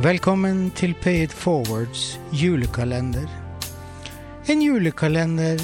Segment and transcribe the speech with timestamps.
[0.00, 3.26] Velkommen til Pay It Forwards julekalender.
[4.48, 5.60] En julekalender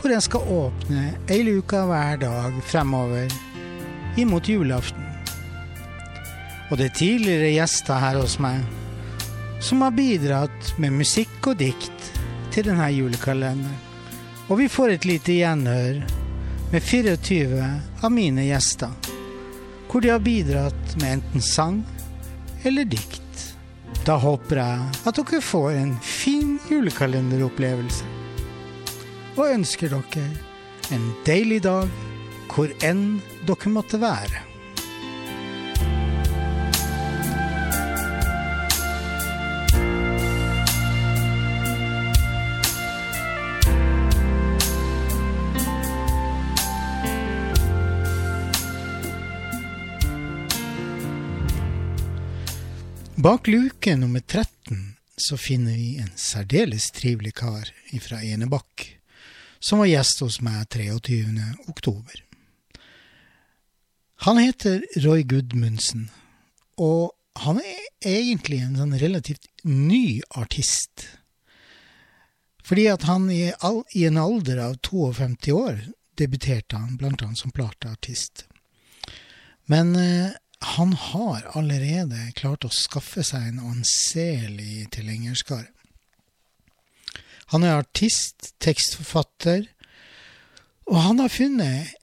[0.00, 3.30] hvor en skal åpne ei luke hver dag fremover
[4.18, 5.06] imot julaften.
[6.70, 8.66] Og det er tidligere gjester her hos meg
[9.62, 12.10] som har bidratt med musikk og dikt
[12.50, 13.78] til denne julekalenderen.
[14.50, 16.02] Og vi får et lite gjenhør
[16.74, 18.90] med 24 av mine gjester,
[19.86, 21.84] hvor de har bidratt med enten sang
[22.66, 23.29] eller dikt.
[24.10, 28.08] Da håper jeg at dere får en fin julekalenderopplevelse.
[29.38, 30.24] Og ønsker dere
[30.90, 31.92] en deilig dag
[32.50, 34.49] hvor enn dere måtte være.
[53.20, 57.68] Bak luke nummer 13 så finner vi en særdeles trivelig kar
[58.00, 58.86] fra Enebakk,
[59.58, 61.26] som var gjest hos meg 23.
[61.68, 62.22] oktober.
[64.24, 66.08] Han heter Roy Gudmundsen,
[66.80, 67.12] og
[67.44, 71.04] han er egentlig en sånn relativt ny artist.
[72.64, 75.82] Fordi at han i, all, i en alder av 52 år
[76.16, 78.46] debuterte han blant annet som plateartist.
[79.68, 85.70] Men eh, han har allerede klart å skaffe seg en anselig tilhengerskare.
[87.50, 89.64] Han er artist, tekstforfatter,
[90.90, 91.96] og han har funnet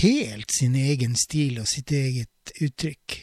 [0.00, 3.18] helt sin egen stil og sitt eget uttrykk.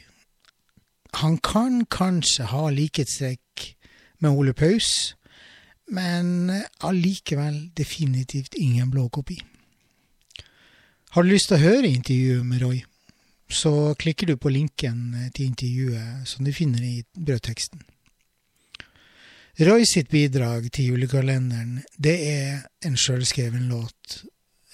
[1.23, 3.65] Han kan kanskje ha likhetstrekk
[4.21, 5.15] med Ole Paus,
[5.87, 6.51] men
[6.83, 9.39] allikevel definitivt ingen blå kopi.
[11.15, 12.83] Har du lyst til å høre intervjuet med Roy?
[13.49, 17.83] Så klikker du på linken til intervjuet som du finner i brødteksten.
[19.57, 24.19] Roy sitt bidrag til julekalenderen, det er en sjølskreven låt.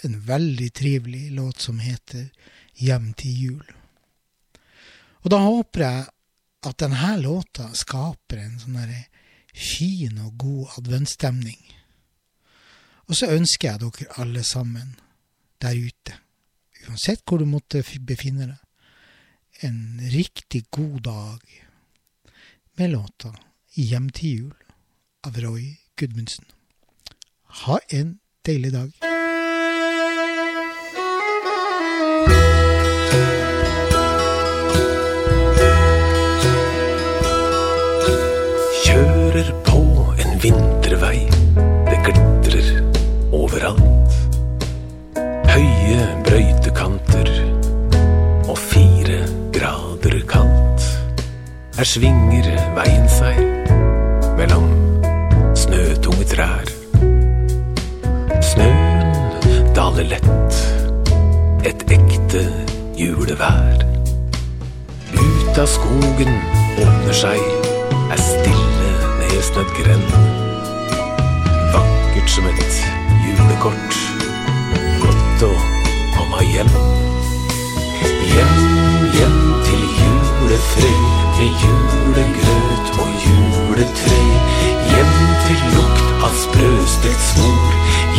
[0.04, 2.28] En veldig trivelig låt som heter
[2.76, 3.70] Hjem til jul.
[5.24, 6.06] Og da håper jeg
[6.68, 8.82] at denne låta skaper en sånn
[9.54, 11.62] fin og god adventsstemning.
[13.08, 14.96] Og så ønsker jeg dere alle sammen
[15.62, 16.18] der ute,
[16.88, 18.60] uansett hvor du måtte befinne deg,
[19.68, 21.44] en riktig god dag
[22.80, 23.34] med låta
[23.74, 24.74] Hjem til jul
[25.26, 26.46] av Roy Gudmundsen.
[27.64, 29.13] Ha en deilig dag.
[51.84, 52.46] Her svinger
[52.78, 53.40] veien seg
[54.38, 54.70] mellom
[55.60, 56.70] snøtunge trær.
[58.40, 59.12] Snøen
[59.76, 60.62] daler lett,
[61.68, 62.46] et ekte
[62.96, 63.84] julevær.
[65.12, 66.32] Ut av skogen
[66.86, 67.44] åpner seg
[68.16, 70.18] ei stille nedsnødd grend.
[71.76, 72.84] Vakkert som et
[73.28, 74.04] julekort,
[75.04, 75.56] godt å
[76.16, 76.48] komme.
[76.48, 76.78] Hjem,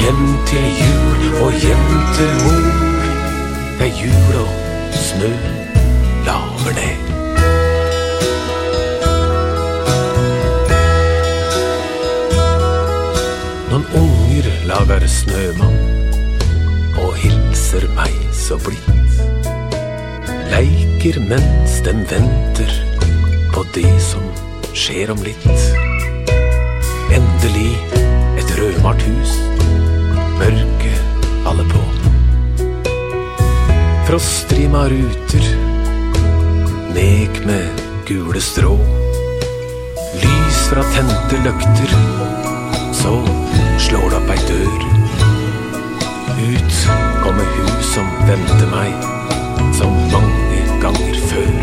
[0.04, 2.64] Hjem til jul og hjem til mor.
[3.78, 4.50] Det er jul og
[4.92, 5.30] snø
[6.26, 7.06] laver ned.
[13.70, 15.80] Noen unger lager snømann
[17.00, 18.12] og hilser meg
[18.44, 19.16] så blidt.
[20.52, 22.76] Leiker mens dem venter
[23.56, 24.28] på det som
[24.76, 25.48] skjer om litt.
[27.08, 27.72] Endelig
[28.36, 29.53] et rødmalt hus,
[30.44, 31.80] mørket alle på.
[34.06, 35.46] Frostrima ruter,
[36.94, 38.76] nek med gule strå.
[40.20, 41.94] Lys fra tente løkter,
[42.92, 43.14] så
[43.86, 44.84] slår det opp ei dør.
[46.44, 46.76] Ut
[47.24, 49.08] kommer hun som venter meg,
[49.78, 51.56] som mange ganger før.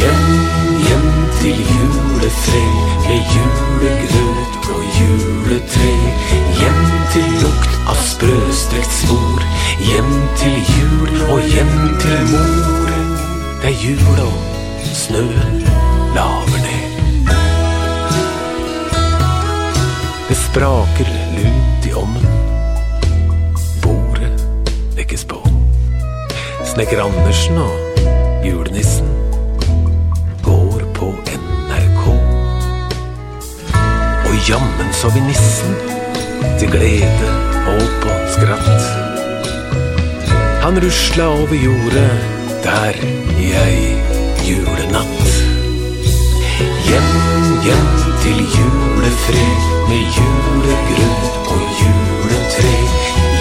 [0.00, 0.26] Hjem,
[0.88, 1.08] hjem
[1.42, 3.73] til julefred med julegrøt
[12.00, 12.90] til mor.
[13.62, 14.32] Det er jul og
[14.94, 15.60] snøen
[16.14, 16.84] laver ned.
[20.28, 22.26] Det spraker lunt i ommen.
[23.82, 24.46] Bordet
[24.96, 25.40] dekkes på.
[26.64, 27.74] Snekker Andersen og
[28.46, 29.08] julenissen
[30.42, 32.06] går på NRK.
[34.26, 35.74] Og jammen så vi nissen
[36.58, 37.30] til glede
[37.66, 37.93] og
[40.74, 42.10] han rusla over jordet
[42.64, 42.94] der
[43.38, 43.82] i ei
[44.48, 45.28] julenatt.
[46.86, 47.12] Hjem,
[47.66, 47.92] hjem
[48.24, 52.74] til julefred med julegrøt og juletre.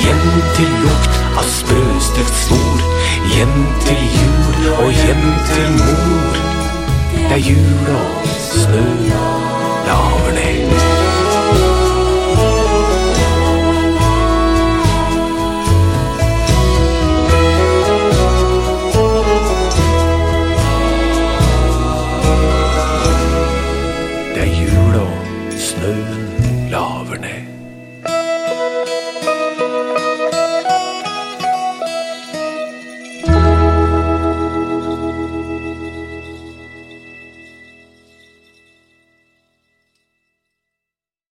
[0.04, 2.86] Hjem til lukt av sprøstekt svor.
[3.34, 3.58] Hjem
[3.88, 6.38] til jul og hjem til mor.
[7.18, 8.86] Det er jul og snø,
[9.90, 10.24] lav